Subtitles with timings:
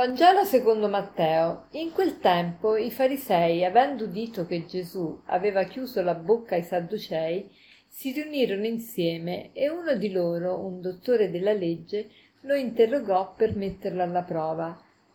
[0.00, 1.66] Vangelo secondo Matteo.
[1.72, 7.54] In quel tempo i farisei, avendo udito che Gesù aveva chiuso la bocca ai sadducei,
[7.86, 12.08] si riunirono insieme e uno di loro, un dottore della legge,
[12.44, 14.74] lo interrogò per metterlo alla prova.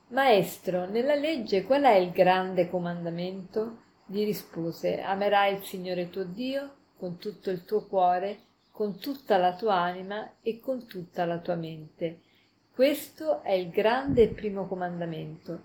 [0.09, 3.79] Maestro, nella legge qual è il grande comandamento?
[4.05, 8.37] Gli rispose, amerai il Signore tuo Dio con tutto il tuo cuore,
[8.69, 12.19] con tutta la tua anima e con tutta la tua mente.
[12.75, 15.61] Questo è il grande e primo comandamento.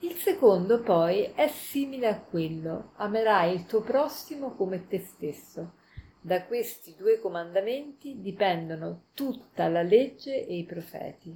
[0.00, 5.72] Il secondo poi è simile a quello, amerai il tuo prossimo come te stesso.
[6.20, 11.34] Da questi due comandamenti dipendono tutta la legge e i profeti.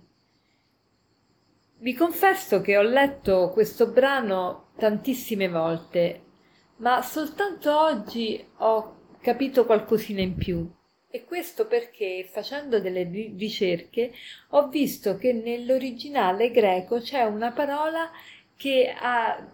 [1.78, 6.22] Vi confesso che ho letto questo brano tantissime volte,
[6.76, 10.70] ma soltanto oggi ho capito qualcosina in più.
[11.14, 14.10] E questo perché, facendo delle ricerche,
[14.48, 18.10] ho visto che nell'originale greco c'è una parola
[18.56, 19.48] che ha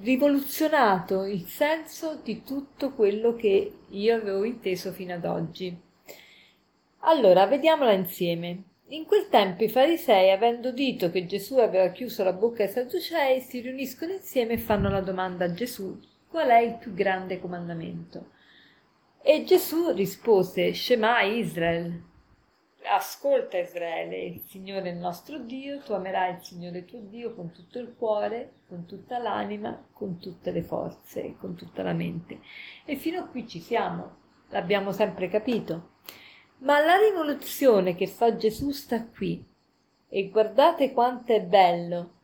[0.00, 5.72] rivoluzionato il senso di tutto quello che io avevo inteso fino ad oggi.
[7.02, 8.62] Allora, vediamola insieme.
[8.88, 13.40] In quel tempo i farisei, avendo udito che Gesù aveva chiuso la bocca ai sadducei,
[13.42, 15.96] si riuniscono insieme e fanno la domanda a Gesù
[16.26, 18.38] qual è il più grande comandamento.
[19.22, 22.02] E Gesù rispose Shema Israel.
[22.84, 27.52] Ascolta Israele, il Signore è il nostro Dio, tu amerai il Signore tuo Dio con
[27.52, 32.40] tutto il cuore, con tutta l'anima, con tutte le forze, con tutta la mente.
[32.86, 34.16] E fino a qui ci siamo,
[34.48, 35.96] l'abbiamo sempre capito.
[36.60, 39.46] Ma la rivoluzione che fa Gesù sta qui.
[40.08, 42.19] E guardate quanto è bello.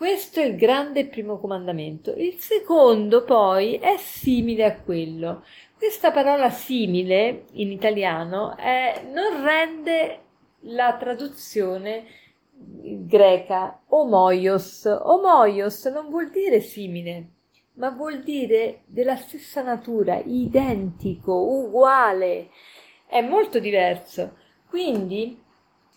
[0.00, 2.14] Questo è il grande primo comandamento.
[2.16, 5.44] Il secondo poi è simile a quello.
[5.76, 10.20] Questa parola simile in italiano è, non rende
[10.60, 12.06] la traduzione
[12.50, 14.86] greca omoios.
[14.86, 17.26] Omoios non vuol dire simile,
[17.74, 22.48] ma vuol dire della stessa natura, identico, uguale.
[23.06, 24.34] È molto diverso.
[24.66, 25.38] Quindi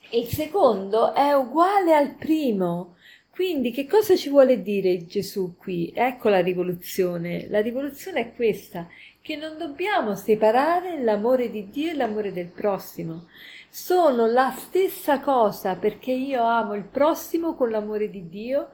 [0.09, 2.95] il secondo è uguale al primo.
[3.33, 5.91] Quindi che cosa ci vuole dire Gesù qui?
[5.91, 7.47] Ecco la rivoluzione.
[7.49, 8.87] La rivoluzione è questa,
[9.21, 13.25] che non dobbiamo separare l'amore di Dio e l'amore del prossimo.
[13.71, 18.69] Sono la stessa cosa perché io amo il prossimo con l'amore di Dio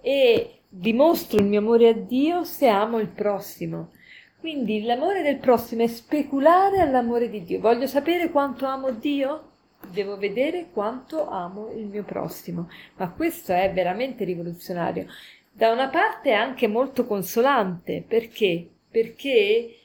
[0.00, 3.92] e dimostro il mio amore a Dio se amo il prossimo.
[4.40, 7.60] Quindi l'amore del prossimo è speculare all'amore di Dio.
[7.60, 9.51] Voglio sapere quanto amo Dio?
[9.90, 12.68] Devo vedere quanto amo il mio prossimo.
[12.96, 15.06] Ma questo è veramente rivoluzionario.
[15.50, 18.68] Da una parte è anche molto consolante, perché?
[18.90, 19.76] Perché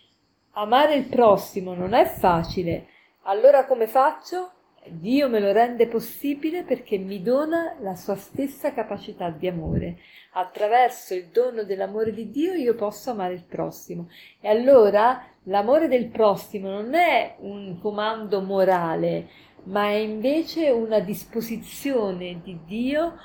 [0.52, 2.88] amare il prossimo non è facile.
[3.24, 4.52] Allora come faccio?
[4.90, 9.98] Dio me lo rende possibile perché mi dona la sua stessa capacità di amore.
[10.32, 14.10] Attraverso il dono dell'amore di Dio io posso amare il prossimo.
[14.40, 19.28] E allora l'amore del prossimo non è un comando morale,
[19.68, 23.16] ma è invece una disposizione di Dio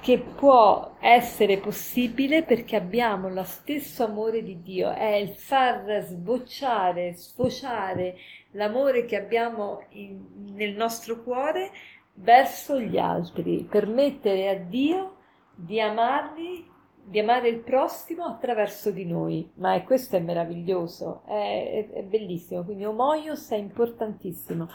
[0.00, 7.14] che può essere possibile perché abbiamo lo stesso amore di Dio, è il far sbocciare,
[7.14, 8.16] sfociare
[8.52, 11.70] l'amore che abbiamo in, nel nostro cuore
[12.14, 15.16] verso gli altri, permettere a Dio
[15.54, 16.70] di amarli,
[17.02, 19.50] di amare il prossimo attraverso di noi.
[19.54, 24.68] Ma è, questo è meraviglioso, è, è, è bellissimo, quindi omoios è importantissimo.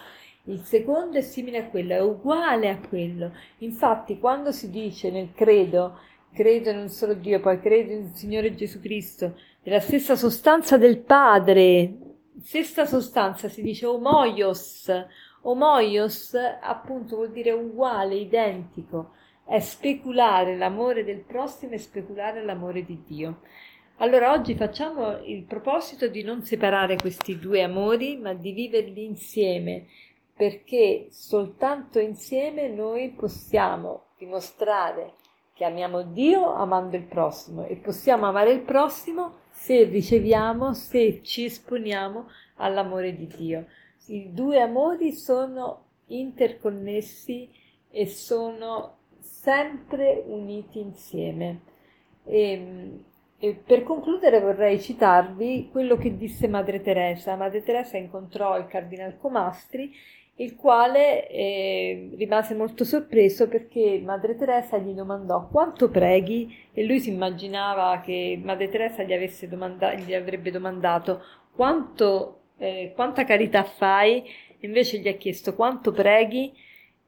[0.50, 3.34] Il secondo è simile a quello, è uguale a quello.
[3.60, 6.00] Infatti, quando si dice nel credo,
[6.34, 10.98] credo in un solo Dio, poi credo in Signore Gesù Cristo, della stessa sostanza del
[11.02, 11.94] Padre,
[12.42, 14.92] stessa sostanza, si dice omoios.
[15.42, 19.12] Omoios appunto vuol dire uguale, identico,
[19.46, 23.42] è speculare l'amore del prossimo e speculare l'amore di Dio.
[23.98, 29.86] Allora oggi facciamo il proposito di non separare questi due amori, ma di viverli insieme
[30.40, 35.16] perché soltanto insieme noi possiamo dimostrare
[35.52, 41.44] che amiamo Dio amando il prossimo e possiamo amare il prossimo se riceviamo, se ci
[41.44, 43.66] esponiamo all'amore di Dio.
[44.06, 47.50] I due amori sono interconnessi
[47.90, 51.64] e sono sempre uniti insieme.
[52.24, 53.04] E,
[53.66, 57.36] per concludere vorrei citarvi quello che disse Madre Teresa.
[57.36, 59.94] Madre Teresa incontrò il Cardinal Comastri
[60.40, 67.00] il quale eh, rimase molto sorpreso perché Madre Teresa gli domandò quanto preghi e lui
[67.00, 69.14] si immaginava che Madre Teresa gli,
[69.48, 71.22] domanda- gli avrebbe domandato
[71.54, 74.24] quanto, eh, quanta carità fai,
[74.62, 76.54] invece gli ha chiesto quanto preghi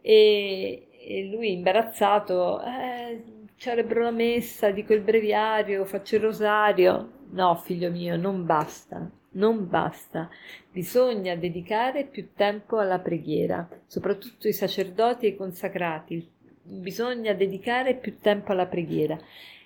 [0.02, 3.24] e, e lui imbarazzato, eh,
[3.62, 7.12] celebro la messa, dico il breviario, faccio il rosario.
[7.30, 10.28] No, figlio mio, non basta, non basta.
[10.72, 16.28] Bisogna dedicare più tempo alla preghiera, soprattutto i sacerdoti e i consacrati.
[16.64, 19.16] Bisogna dedicare più tempo alla preghiera.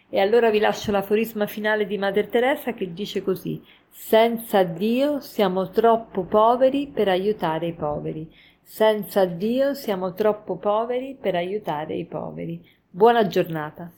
[0.10, 5.70] E allora vi lascio l'aforisma finale di Madre Teresa che dice così: Senza Dio siamo
[5.70, 8.30] troppo poveri per aiutare i poveri.
[8.62, 12.74] Senza Dio siamo troppo poveri per aiutare i poveri.
[12.96, 13.92] Buona giornata.